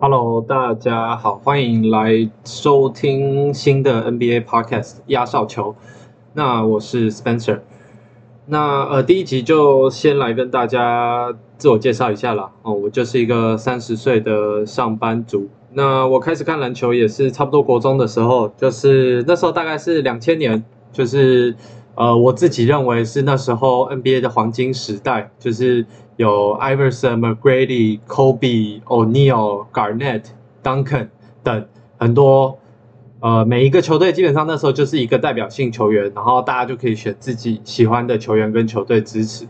[0.00, 5.76] Hello，大家好，欢迎来收听新的 NBA Podcast 压哨球。
[6.34, 7.60] 那我是 Spencer。
[8.46, 12.50] 那呃，第一集就先来跟大家自我介绍一下啦。
[12.62, 15.48] 哦，我就是一个三十岁的上班族。
[15.74, 21.54] 那我开始看篮球也是差不多国中的时候，就是那时候大概是两千年，就是
[21.94, 25.84] 呃，我自己认为是那时候 NBA 的黄金时代，就是
[26.16, 30.24] 有 Iverson、McGrady、Kobe、O'Neal、Garnett、
[30.62, 31.08] Duncan
[31.42, 31.66] 等
[31.98, 32.58] 很多。
[33.20, 39.46] 呃，每一个球队基本上那时候就是一个代表性球员，然后大家就可以选自己喜欢的球员跟球队支持。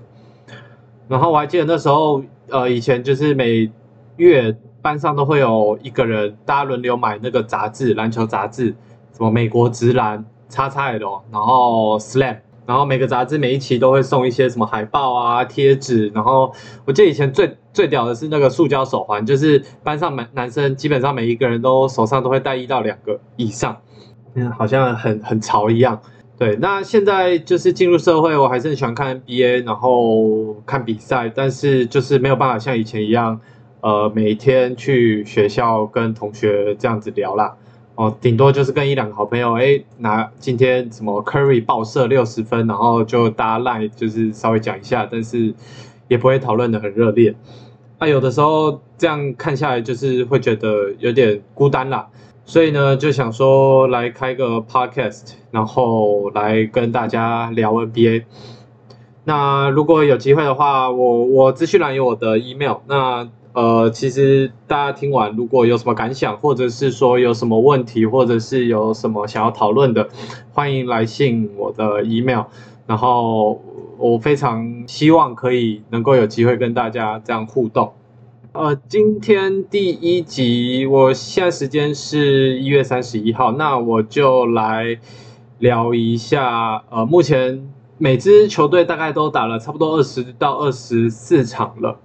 [1.09, 3.71] 然后我还记得那时候，呃，以前就是每
[4.17, 8.75] 月班上都会有一个人，大家轮流买那个杂志，篮球杂志，
[9.13, 16.09] 什么美国直篮、叉叉 L，然后 Slam，然后每个杂志每一期都会送一些什么海报啊、贴纸。
[16.15, 16.53] 然后
[16.85, 23.77] 我记得以前最最屌的是那个塑胶手环，就是班上男男生基本上每一个人都手上都会带一到两个以上，
[24.35, 26.01] 嗯，好像很很潮一样。
[26.39, 33.41] 对，那现在就是进入社会，我还是很喜欢看 NBA，然后看比赛，但是就是没有办法像以前一样，
[33.83, 37.57] 呃，每天去学校跟同学这样子聊啦。
[37.97, 45.53] 哦，顶多就是跟一两个好朋友，哎，拿今天什么 Curry 爆射六十分，然后就大家赖，就是稍微讲一下，但是
[46.07, 47.35] 也不会讨论的很热烈。
[47.99, 52.09] 那有的时候这样看下来，就是会觉得有点孤单啦。
[52.45, 58.25] 所以呢，就想说来开个 podcast，然后来跟大家聊 NBA。
[59.25, 62.79] 那如果有机会的话，我我资讯栏有我的 email。
[62.87, 70.09] 那呃，其实大家听完如果有什么感想，或者是说有什么问题，或者是有什么想要讨论的，
[70.53, 72.45] 欢迎来信我的 email。
[72.87, 73.61] 然后
[73.99, 77.93] 我非常希望可以能够有机会跟大家这样互动。
[78.53, 84.99] 呃，今天第一集，我现在时间是一月三十一号，那我就来
[85.59, 86.83] 聊一下。
[86.91, 91.99] 呃，目前每支球队大概都打了差不多二十到二十四场了。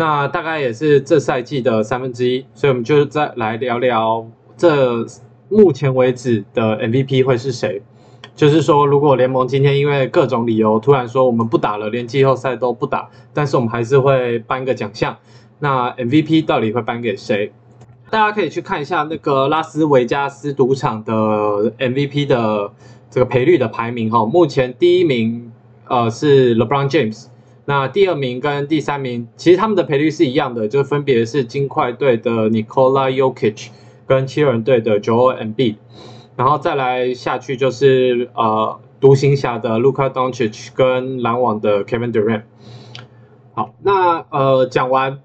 [0.00, 5.06] 那大概也是这赛季的三分之一，所以我们就再来聊聊这
[5.50, 7.82] 目前为止的 MVP 会是谁。
[8.34, 15.18] 就是说，如果联盟今天因为各种理由突然说我们不打了，连季后赛都不打，但是我们还是会颁个奖项。
[15.58, 17.52] 那 MVP 到底会颁给谁？
[18.08, 21.12] 大家可以去看一下那个拉斯维加斯赌场的
[21.72, 22.72] MVP 的
[23.10, 24.24] 这个赔率的排名哈。
[24.24, 25.52] 目前第一名
[25.88, 27.26] 呃是 LeBron James。
[27.70, 33.68] 那第二名跟第三名，其实他们的赔率是一样的，就分别是金块队的 Nikola Jokic
[34.08, 35.76] 跟七人队的 Joel Embiid，
[36.34, 42.42] 然后再来下去就是呃独行侠的 Luka Doncic 跟篮网的 Kevin Durant。
[43.52, 45.20] 好，那呃讲完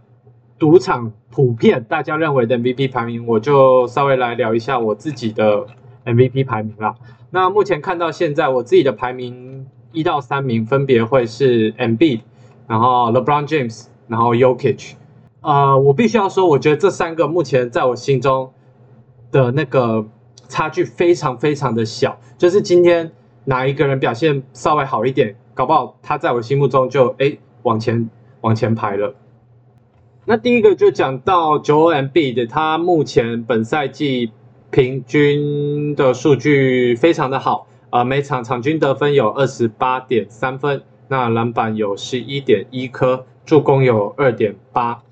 [0.60, 5.66] 赌场普遍大家认为的 MVP 排名，我就稍微来聊一下我自己的
[6.06, 6.94] MVP 排名啦。
[7.32, 12.20] 那目前看到现在我自己的排名一到三名分别会是 Embiid。
[12.68, 14.94] 然后 LeBron James，然后 Yokic，
[15.42, 18.52] 呃，我必须要说，我觉得这三个目前在我心中
[19.32, 20.06] 的那个
[20.48, 23.12] 差距非常非常的小，就是今天
[23.44, 28.10] 哪一个人表现稍微好一点，搞不好他在我心目中就哎往前
[28.42, 29.14] 往前排了。
[30.26, 34.32] 那第一个就讲到 Joel Embiid，他目前本赛季
[34.72, 40.82] 平均的数据非常的好，啊，每场场均得分有二十八点三分。
[41.08, 45.04] 那篮板有十一点一颗，助攻有二点八，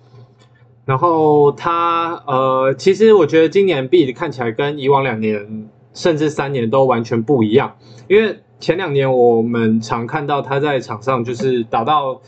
[0.85, 7.75] 然后他呃，其实我觉得今年 B 看起来跟以往两年甚至三年都完全不一样，
[8.07, 12.21] 因为前两年我们常看到他在场上就是打到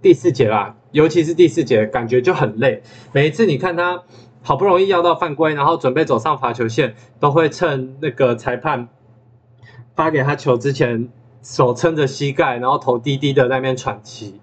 [0.00, 4.02] 第四节啦，尤其是第四节感觉就很累，每一次你看他
[4.42, 8.88] 好不容易要到犯规，然后准备走上罚球线，都会趁那个裁判
[9.96, 11.08] 发给他球之前。
[11.42, 14.40] 手撑着膝盖，然后头低低的在那边喘气，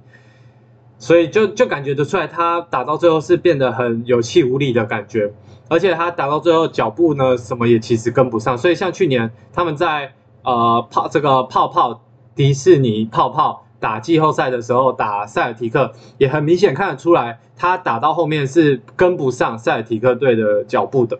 [0.98, 5.32] 所以就就感觉得出来，他打到最后是变得很有气无力的感觉，
[5.70, 8.58] 而且他打到最后脚步呢，什么也其实跟不上。
[8.58, 10.12] 所以像去年他们在
[10.44, 12.02] 呃泡这个泡泡
[12.36, 21.18] 迪士尼泡泡打季后赛的时候，打塞尔提克也很明显看得出来，他打到后面是跟不上塞尔提克队的脚步的。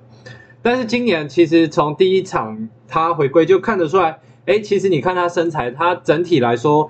[0.62, 4.20] 但是今年其实从第一场他回归就看得出来。
[4.46, 6.90] 哎，其实你看他身材，他整体来说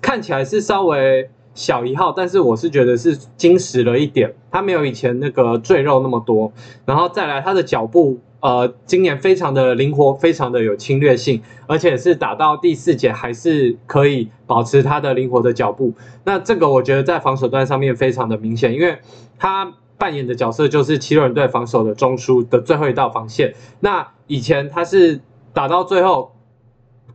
[0.00, 6.52] 看起来是稍微小一号，但是我是觉得是精实了一点，他没有以前那个赘肉那么多。
[6.86, 15.92] 然后再来他的脚步，呃，今年非常的灵活，非常的有侵略性，而且是打到第四节还是可以保持他的灵活的脚步。
[16.24, 18.96] 那这个我觉得在防守端上面非常的明显，因为
[19.36, 23.52] 他扮演的角色就是七六人队防守的中枢的最后一道防线。
[23.80, 25.20] 那以前他是
[25.52, 26.30] 打到最后。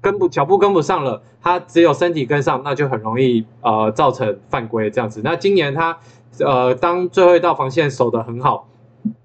[0.06, 5.22] 跟不脚步跟不上了，他只有身体跟上，那就很容易呃造成犯规这样子。
[5.24, 5.98] 那今年他
[6.42, 8.68] 呃当最后一道防线守得很好，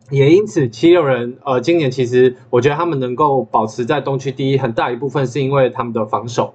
[0.09, 6.55] 也因此七六人呃今年其实我觉得他们能够保持在东区第一，很大一部分是因为他们的防守。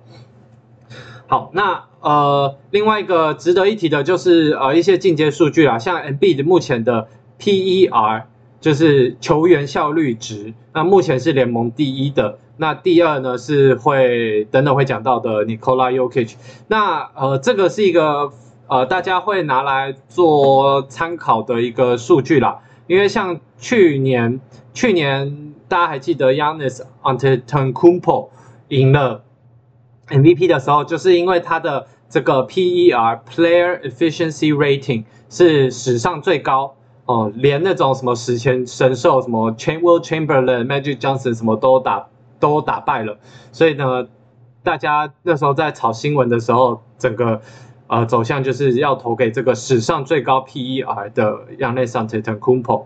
[1.27, 8.27] 好，那呃另外一个值得一提的就是呃一些进阶数据啦，像 M B 的目前的 P E R
[8.65, 12.39] 就是球员效率值，那目前是联盟第一的。
[12.57, 16.35] 那第二呢是会等等会讲到的 Nikola y o k i c
[16.67, 18.31] 那呃这个是一个
[18.65, 22.57] 呃大家会拿来做参考的一个数据啦，
[22.88, 24.41] 因为像去年
[24.73, 28.29] 去年大家还记得 Yanis Antetokounmpo
[28.69, 29.23] 赢了
[30.07, 42.07] MVP 的时候，就是因为他的这个 PER Player Efficiency Rating 是史上最高哦，连那种什么史前神兽什么 CHA Will Chamberlain、Magic Johnson 什么都打。
[42.37, 43.17] 都打败了，
[43.53, 44.05] 所以呢，
[44.61, 47.41] 大家那时候在炒新闻的时候，整个
[47.87, 52.85] 呃走向就是要投给这个史上最高 PER 的 Yanis a n t e t o n k u m p o。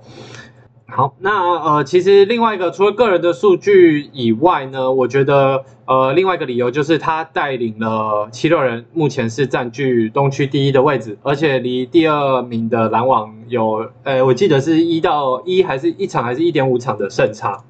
[0.92, 17.64] 好，那呃其实另外一个除了个人的数据以外呢，我觉得呃另外一个理由就是他带领了七六人目前是占据东区第一的位置，而且离第二名的篮网有呃我记得是一到一还是一场还是一点五场的胜差。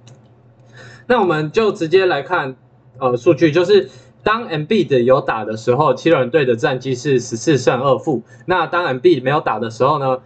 [1.07, 2.55] 那我们就直接来看，
[2.99, 3.89] 呃，数据就是
[4.23, 8.21] 当 M B 的有打的时候，七人队的战绩是十四胜二负。
[8.45, 10.19] 那当 M B 没有打的时候呢，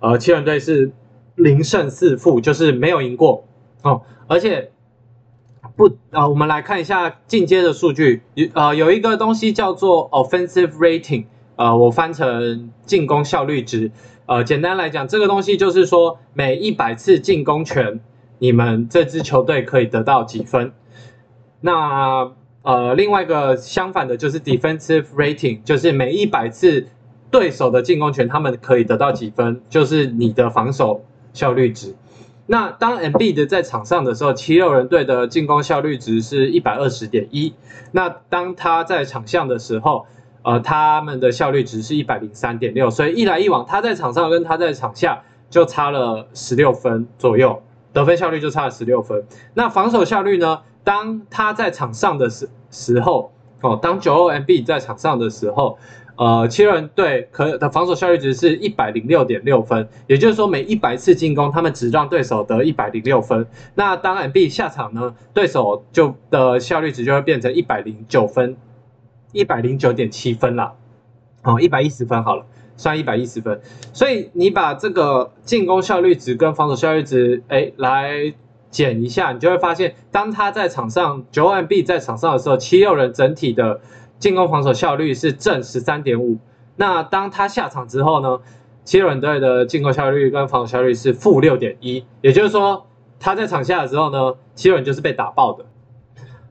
[0.00, 0.90] 呃，七人队是
[1.42, 3.44] 零胜四负，就是没有赢过
[3.82, 4.02] 哦。
[4.26, 4.70] 而且
[5.76, 11.24] 不，呃，我们来看一下进阶的数据，有呃有一个东西叫做 Offensive Rating，
[11.56, 13.90] 呃，我翻成进攻效率值。
[14.26, 18.00] 呃，简单来讲，这个东西就是说每一百次进攻权。
[18.38, 20.72] 你们这支球队可以得到几分？
[21.60, 26.88] 那呃，另外一个相反的就是 defensive rating，就是每一百次
[27.30, 31.94] 对手的进攻权，他们可以得到几分，就是你的防守效率值。
[32.46, 37.54] 那当 M B 的在场上的时候，七六人队的进攻效率值是一百二十点一。
[37.92, 40.06] 那当他在场上的时候，
[40.42, 42.90] 呃，他们的效率值是一百零三点六。
[42.90, 47.62] 所以一来一往，他在场上跟他在场下就差了十六分左右。
[47.92, 49.24] 得分效率就差了十六分。
[49.52, 50.60] 那防守效率呢？
[50.82, 55.78] 当他在场上的时时候，哦，当九二 MB 在场上的时候，
[56.16, 59.88] 呃，七人队可的防守效率值是一百零六点六分。
[60.06, 63.46] 也就是说，每一百次进攻，他们只让对手得一百零六分。
[63.74, 65.14] 那当 MB 下场呢？
[65.32, 68.56] 对手就的效率值就会变成一百零九分，
[69.32, 70.74] 一百零九点七分了。
[71.42, 72.46] 哦，一百一十分好了。
[72.74, 73.60] 算一百一十分，
[73.92, 78.32] 所以你把这个进攻效率值跟防守效率值，哎，来
[78.70, 83.80] 减一下，你就会发现，当他在场上九 M B 在场上的时候，七六人整体的
[84.22, 86.38] 进攻防守效率是正十三点五。
[86.76, 88.38] 那当他下场之后呢，
[88.84, 92.04] 七六人队的进攻效率跟防守效率是负六点一。
[92.20, 92.86] 也就是说，
[93.18, 95.66] 他在场下的时候呢，七六人就是被打爆的。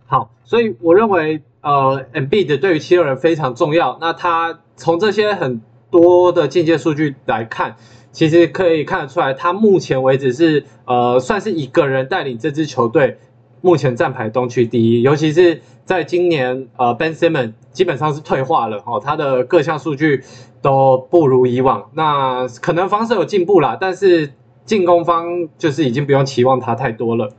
[0.05, 3.97] 好，所以我认为，呃，M B 的对于七六人非常重要。
[4.01, 7.77] 那他从这些很多的进阶数据来看，
[8.11, 13.17] 其实可以看得出来，他目前为止是呃算是一个人带领这支球队，
[13.61, 15.01] 目前站排东区第一。
[15.01, 20.23] 尤其是在今年，呃，Ben Simmons 基本上是退化了哦，他的各项数据
[20.61, 21.89] 都不如以往。
[21.93, 24.33] 那可能防守有进步啦，但是
[24.65, 27.31] 进攻方就是已经不用期望他太多了。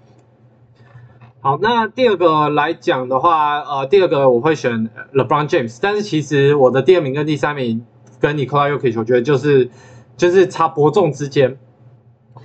[1.41, 7.85] 好，那第二个来讲的话，呃，第二个我会选 LeBron James，但是其实我的第二名跟第三名。
[8.21, 9.69] 跟尼 o 拉 Uki，我觉得就是
[10.17, 11.59] 就是差伯仲之间。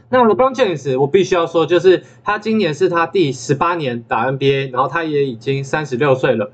[0.10, 6.52] 那 LeBron James，我必须要说，就是他今年是他第十八年打 NBA，然后他也已经三十六岁了。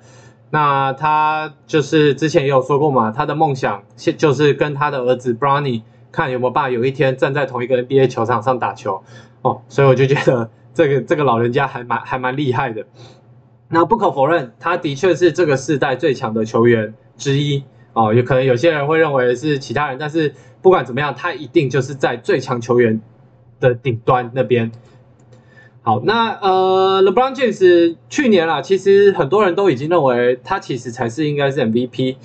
[0.50, 5.82] 那他就是之前也有说过嘛，他的梦想现就是跟他的儿子 Bronny
[6.12, 9.04] 看有没有办法有一天站在同一个 NBA 球场上打球
[9.42, 9.62] 哦。
[9.68, 12.86] 所以我就觉得这个这个老人家还蛮还蛮厉害的。
[13.70, 17.64] 那不可否认，他的确是这个世代最强的球员之一。
[17.94, 23.00] 哦，有可能有些人会认为是其他人，但是不管怎么样，他一定就是在最强球员
[23.70, 24.72] 的顶端那边。
[25.82, 32.18] 好，那呃，LeBron James 去年啦，其实很多人都已经认为他其实才是应该是 MVP。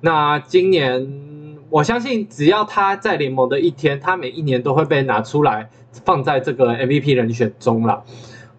[0.00, 5.70] 那今年我相信只要他在联盟的一天，他每一年都会被拿出来
[6.04, 8.02] 放在这个 MVP 人选中了。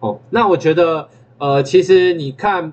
[0.00, 2.72] 哦，那我觉得，呃，其实你看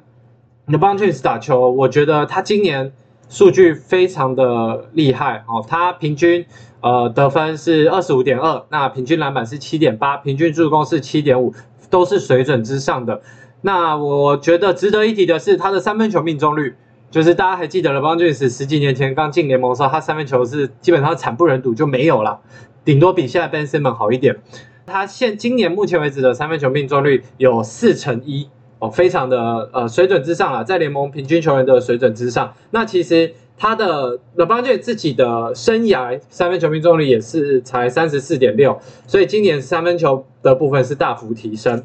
[0.67, 2.93] LeBron James 打球，我觉得他今年
[3.33, 6.45] 数据非常的厉害哦，他平均
[6.81, 11.51] 呃得分是二十五点二，那平均篮板是七点八，平均助攻是七点五，
[11.89, 13.23] 都是水准之上的。
[13.61, 16.75] 那我觉得值得一提的是他的三分球命中率。
[17.09, 22.39] 就是大家还记得了，LeBron James 十几年前刚进联盟的时候，他三分球是基本上惨不忍睹，就没有了，
[22.85, 24.37] 顶多比现在 Ben Simmons 好一点。
[24.85, 28.49] 他现今年目前为止的三分球命中率有四成一
[28.83, 32.53] 哦，非常的呃水准之上了，在联盟平均球员的水准之上。
[32.71, 41.83] 那其实他的 LeBron James 自己的生涯三分球命中率也是才三十四点六，所以今年三分球的部分是大幅提升。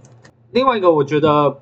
[0.50, 1.58] 另外一个，我觉得。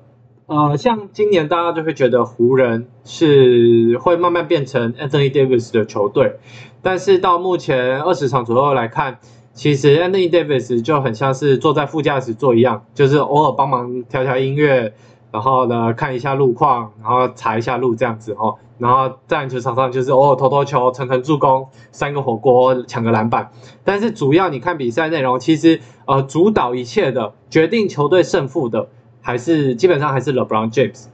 [0.49, 6.37] 呃，像今年大家就会觉得湖人是会慢慢变成 Anthony Davis 的球队，
[6.81, 9.17] 但是到目前二十场左右来看，
[9.53, 14.93] 其实 Anthony Davis 就很像是坐在副驾驶座一样，就是偶尔帮忙调调音乐，
[15.31, 23.51] 然后呢看一下路况，然后查一下路这样子哦，然后在篮球场上就是偶尔投投球、传传助攻、三个火锅、抢个篮板，
[23.83, 28.89] 但是主要你看比赛内容，其实呃主导一切的、决定球队胜负的。
[29.19, 31.07] 还是基本上还是 LeBron James。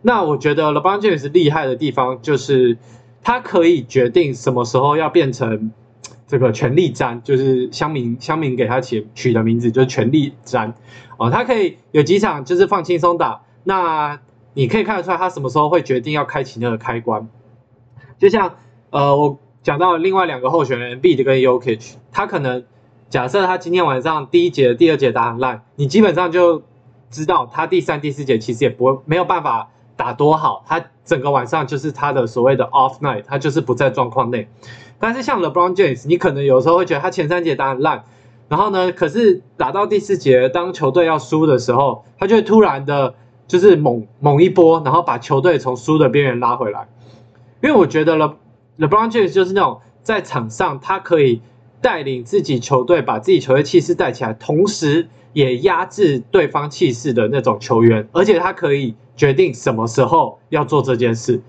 [0.00, 2.78] 那我觉得 LeBron James 厉害的地方就是
[3.22, 5.70] 他可以决定什么时候要变成
[6.26, 10.72] 这个全力战，就是乡民乡民给他起取的名字就是全力战
[11.18, 11.28] 哦。
[11.30, 14.18] 他可以有几场就是放轻松打，那
[14.54, 17.28] 你可以看得出来他什么时候会决定要开启那个开关。
[18.18, 18.54] 就像
[18.90, 22.64] 呃我讲到另外两个候选人 B 的跟 Yokich，他可能
[23.10, 26.62] 假设他今天晚上第一节、第二节打很烂，你基本上就。
[27.10, 34.46] 知道他第三、第四节其实也不会没有办法打多好，他整个晚上就是他的所谓的 off night，他就是不在状况内。
[34.98, 38.04] 但是像 LeBron James，你可能有时候会觉得他前三节打很烂，
[38.50, 43.14] 然后呢，可是打到第四节，当球队要输的时候，他就会突然的，
[43.48, 46.86] 就是猛猛一波，然后把球队从输的边缘拉回来。
[47.60, 48.36] 因为我觉得 Le
[48.78, 51.42] LeBron James 就是那种在场上他可以
[51.80, 55.08] 带领自己球队，把自己球队气势带起来，同时。
[55.34, 61.40] 也压制对方气势的那种球员，而且他可以决定什么时候要做这件事，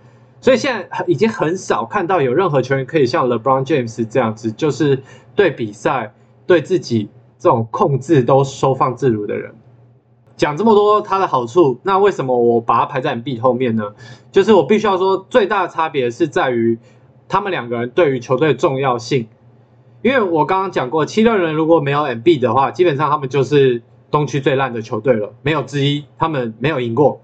[0.42, 5.02] 所以现在已经很少看到有任何球员可以像 LeBron James 这样子，就是
[5.34, 6.14] 对比赛、
[6.46, 9.56] 对自己这种控制都收放自如的人。
[10.40, 13.94] 讲这么多它的好处，那为什么我把它排在 B 后面呢？
[14.32, 16.80] 就是我必须要说，最大的差别是在于
[17.28, 19.28] 他们两个人对于球队的重要性。
[20.02, 27.20] 因为我刚刚讲过，七六人如果没有 M B 的话，基本上他们就是东区最烂的球队了，没有之一，他们没有赢过。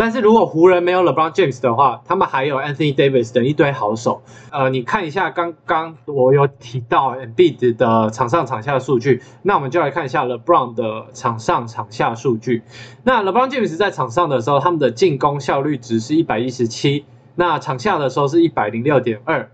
[0.00, 4.22] 但是如果湖人没有 LeBron James 的话，他们还有 Anthony Davis 等一堆好手。
[4.50, 12.62] 呃，你看一下刚刚我有提到 M B 的场上场下数据，那我们就来看一下 LeBron 的场上场下数据。
[13.04, 17.04] 那 LeBron James 在场上的时候，他们的进攻效率值是一百一十七，
[17.34, 19.50] 那场下的时候是一百零六点二，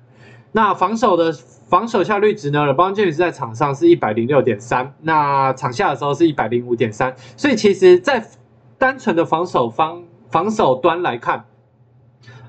[0.53, 1.35] 那防守的。
[1.69, 7.17] 防守效率值呢？LeBron James 在场上是一百零六点三，那场下的时候是一百零五点三。
[7.37, 8.25] 所以其实，在
[8.79, 11.45] 单纯的防守方防守端来看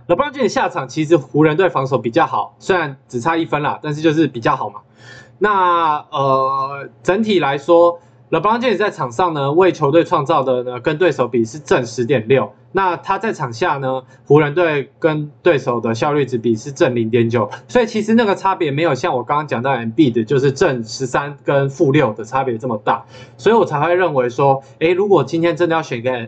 [0.07, 4.81] ，LeBron James 下场其实湖人队防守比较好，虽然只差一分啦，但是就是比较好嘛。
[5.39, 7.99] 那呃，整体来说。
[8.29, 12.51] LeBron James 在场上呢，为球队创造的呢，跟对手比是正十点六。
[12.73, 17.49] 那他在场下呢，湖人队跟对手的效率值比是正零点九。
[17.69, 23.05] 所以其实那个差别没有像我刚刚讲到 M B 的，就是正十三跟负六的差别这么大。
[23.37, 26.27] 所以我才会认为说，诶，如果今天真的要选一个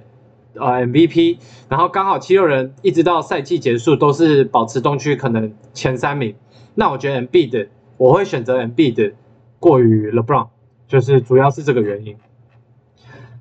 [0.59, 1.37] 呃 MVP，
[1.69, 6.35] 然后刚好七六人一直到赛季结束都是保持东区可能前三名，
[6.75, 9.13] 那我觉得 M B 的我会选择 M B 的
[9.59, 10.47] 过于 LeBron。
[10.89, 12.15] 就是主要是这个原因。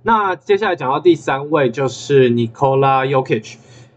[0.03, 3.55] 那接下来讲到第三位就是 Nikola Jokic。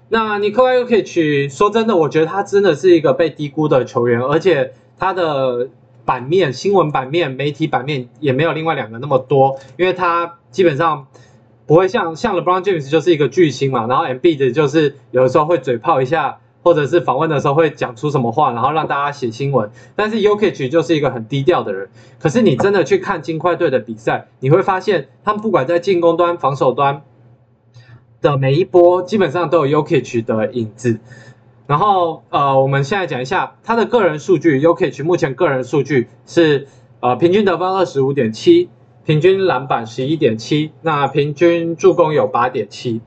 [0.07, 5.67] 那 Nikola Jokic 说真的，我觉得他真的是一个被低估的球员，而且他的
[6.05, 11.07] 版面、新闻版面、媒体版面也没有另外两个那么多，因为他基本上
[11.71, 16.39] 不会像像 LeBron James 就是一个巨星嘛，然后 MB 的就是有的时候会嘴炮一下。
[16.63, 19.71] 或者是访问的时候会讲出什么话，然后让大家写新闻。
[19.95, 21.89] 但是 Yokich 就是一个很低调的人。
[22.19, 27.01] 可是你真的去看金块队的比赛，你会发现他们不管在进攻端、防守端
[28.21, 30.99] 的每一波，基本上都有 Yokich 的影子。
[31.65, 34.61] 然后呃，我们现在讲一下他的个人数据。
[34.61, 36.67] Yokich 目前个人数据是
[36.99, 38.69] 呃平均得分二十五点七，
[39.05, 43.01] 平均篮板十一点七，那平均助攻有八点七。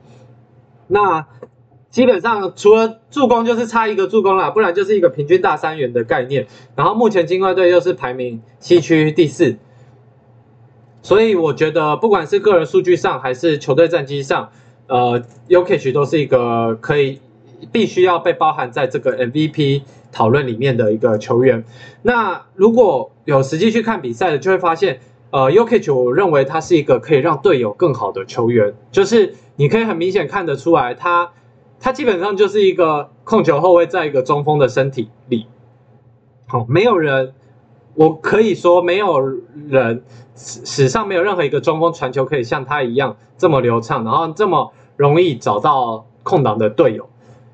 [0.89, 1.27] 那
[1.91, 6.47] 基本上除了助攻就是差一个助攻啦，不然就是一个平均大三元的概念。
[6.75, 9.57] 然后目前金块队又是排名西区第四，
[11.03, 14.51] 所以我觉得不管是个人数据上还是球队战绩上，
[14.89, 17.21] 呃 u k i 都是一个可以
[17.71, 21.65] 必须要被包含在这个 MVP 讨论里面的一个球员。
[22.03, 24.99] 那如果有实际去看比赛的，就会发现，
[25.35, 31.33] 呃 u k i 我认为他是一个可以让队友更好的球员，就是你可以很明显看得出来他。
[31.81, 35.49] 他基本上就是一个控球后卫，在一个中锋的身体里，
[36.47, 37.35] 好，没有人，
[37.97, 39.19] 我可以说没有
[39.69, 40.05] 人
[40.37, 47.11] 史史上没有任何一个中锋传球可以像他一样这么流畅，然后这么容易找到空档的队友。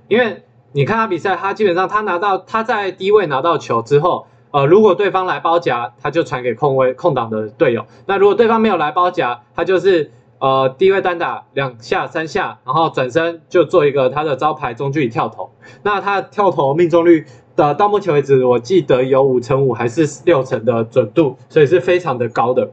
[0.07, 7.87] 因为你看他比赛，他基本上他拿到他在低位拿到球之后，呃，如果对方来包夹，他就传给空位空档的队友。
[8.07, 10.11] 那如果对方没有来包夹，他就是。
[10.41, 15.51] 呃，低位单打两下三下，然后转身就做一个他的招牌中距离跳投。
[15.83, 17.27] 那他跳投命中率
[17.57, 22.71] 的到目前为止，我记得有五成五还是六成的准度，所以是非常的高的。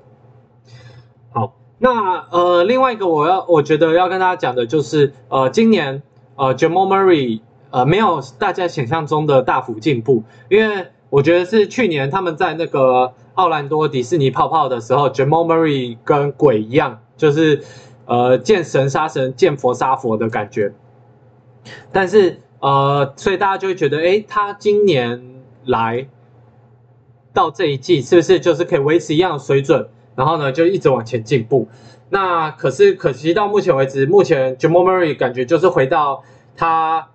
[1.33, 6.01] 好，那呃另外一个我要我觉得要跟大家讲的就是，呃今年
[6.37, 7.41] 呃 Jamal Murray
[7.71, 16.99] 呃没有大家想象中的大幅进步，因为我觉得是去年他们在那个奥兰多迪士尼泡泡的时候，Jamal Murray 跟鬼一样。
[17.15, 17.63] 就是，
[18.05, 20.71] 呃，见神杀神，见佛杀佛的感觉。
[21.91, 26.07] 但是，呃，所以大家就会觉得，哎，他今年来
[27.33, 29.89] 到这一季，是不是就是可以维持一样的水准？
[30.15, 31.67] 然后呢，就一直往前进步。
[32.09, 36.23] 那可是可惜到目前为止，目前 Jamal Murray 感觉就是回到
[36.55, 37.09] 他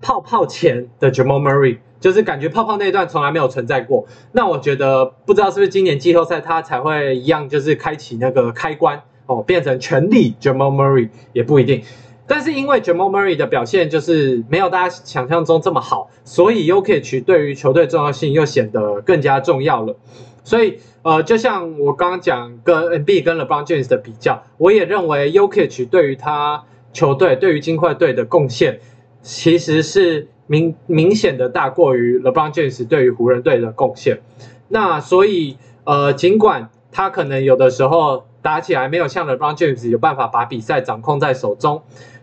[0.00, 1.78] 泡泡前的 Jamal Murray。
[2.00, 11.82] 就是感觉泡泡那一段从来没有存在过，那我觉得不知道是不是今年季后赛他才会一样，就是开启那个开关哦，变成全力 Jamal Murray 也不一定。
[12.28, 19.96] 但是因为 Jamal Murray 的表现就是没有大家想象中这么好，所以 Ukich 对于球队重要性又显得更加重要了。
[20.44, 26.62] 所以呃，就像我刚刚讲跟 NB 跟 LeBron James 的比较，我也认为 Ukich 对于他
[26.92, 28.78] 球队对于金块队的贡献
[29.20, 30.28] 其实是。
[30.48, 34.20] 明明显的大过于 LeBron James 对于湖人队的贡献，
[34.68, 41.82] 那所以呃，尽管他可能有的时候打起来没有像 LeBron James 有办法把比赛掌控在手中，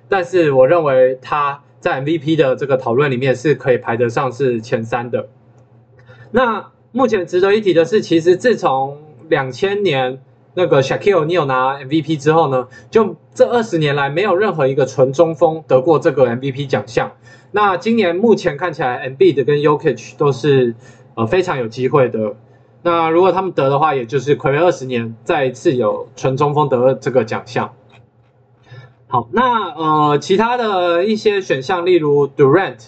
[0.09, 5.27] 但是我认为他在 MVP 的这个讨论里面是可以排得上是前三的。
[6.31, 8.97] 那目前值得一提的是，其实自从
[9.29, 10.19] 两千年
[10.55, 17.11] 那个 Shaquille O'Neal 拿 MVP 之后呢，就这二十年来没有任何一个纯中锋得过这个 MVP 奖项。
[17.55, 20.75] 那今年目前看起来 m b 的跟 y o k i c 都是
[21.15, 22.35] 呃非常有机会的。
[22.81, 27.71] 那如果他们得的话，也就是暌违二十年再一次有纯中锋得这个奖项。
[29.07, 32.87] 好，那呃其他的一些选项，例如 Durant、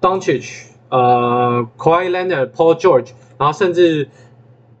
[0.00, 4.08] Doncic、呃 Kawhi Leonard、Paul George，然后甚至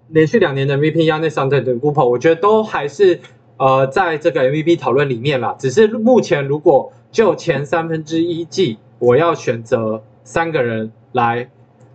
[0.08, 3.20] 连续两年的 MVP Yanis a n t e t o k u p o 我觉得都还是
[3.58, 5.54] 呃在这个 MVP 讨论里面啦。
[5.58, 8.78] 只是目前如果就前三分之一季。
[8.98, 11.50] 我要选择三个人来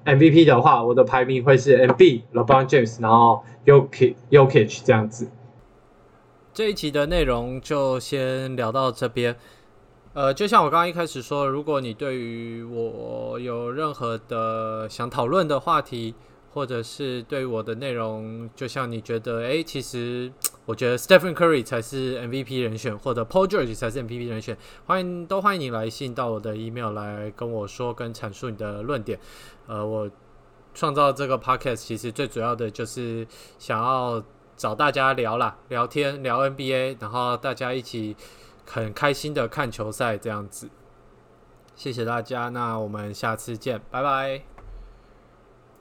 [0.06, 5.30] MVP 的话，我的排名会是 MB、LeBron James，然后 Yoki、Yoki 这样子。
[6.54, 9.36] 这一集的内容就先聊到这边。
[10.14, 16.14] 呃，就像我刚刚一开始说，如果你对于我有任何的想讨论的话题，
[16.54, 20.32] 或者是对我的内容，就像你觉得，哎，其实。
[20.66, 24.58] 我觉得 Stephen Curry 才是 MVP 人选，或者 Paul George 才是 MVP 人选。
[24.86, 29.20] 欢迎都欢迎你来信到我的 email 来跟我说，跟阐述你的论点。
[29.68, 30.10] 呃，我
[30.74, 33.28] 创造这个 podcast 其实最主要的就是
[33.60, 34.24] 想要
[34.56, 38.16] 找大家聊啦，聊天聊 NBA，然后大家一起
[38.66, 40.70] 很开心的看球赛这样子。
[41.76, 44.53] 谢谢大家，那我们下次见，拜拜。